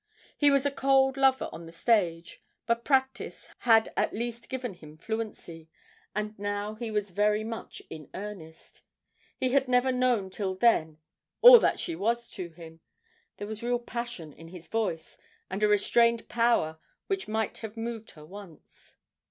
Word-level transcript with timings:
He 0.35 0.49
was 0.49 0.65
a 0.65 0.71
cold 0.71 1.15
lover 1.15 1.47
on 1.51 1.67
the 1.67 1.71
stage, 1.71 2.41
but 2.65 2.83
practice 2.83 3.47
had 3.59 3.93
at 3.95 4.15
least 4.15 4.49
given 4.49 4.73
him 4.73 4.97
fluency, 4.97 5.69
and 6.15 6.33
now 6.39 6.73
he 6.73 6.89
was 6.89 7.11
very 7.11 7.43
much 7.43 7.83
in 7.87 8.09
earnest 8.15 8.81
he 9.37 9.49
had 9.51 9.67
never 9.67 9.91
known 9.91 10.31
till 10.31 10.55
then 10.55 10.97
all 11.41 11.59
that 11.59 11.79
she 11.79 11.95
was 11.95 12.31
to 12.31 12.49
him: 12.49 12.79
there 13.37 13.45
was 13.45 13.61
real 13.61 13.77
passion 13.77 14.33
in 14.33 14.47
his 14.47 14.67
voice, 14.69 15.19
and 15.51 15.61
a 15.61 15.67
restrained 15.67 16.27
power 16.27 16.79
which 17.05 17.27
might 17.27 17.59
have 17.59 17.77
moved 17.77 18.09
her 18.17 18.25
once. 18.25 18.95